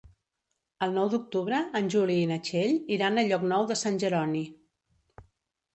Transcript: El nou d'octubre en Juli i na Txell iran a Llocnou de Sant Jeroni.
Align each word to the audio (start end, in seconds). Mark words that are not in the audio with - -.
El 0.85 0.95
nou 0.99 1.11
d'octubre 1.11 1.59
en 1.81 1.91
Juli 1.97 2.15
i 2.23 2.25
na 2.33 2.39
Txell 2.49 2.75
iran 2.99 3.21
a 3.21 3.27
Llocnou 3.29 3.69
de 3.75 3.79
Sant 3.85 4.05
Jeroni. 4.07 4.45